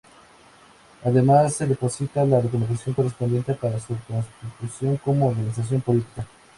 Además 1.03 1.53
se 1.53 1.67
deposita 1.67 2.25
la 2.25 2.41
documentación 2.41 2.95
correspondiente 2.95 3.53
para 3.53 3.79
su 3.79 3.95
constitución 4.07 4.97
como 4.97 5.27
organización 5.27 5.79
política. 5.81 6.25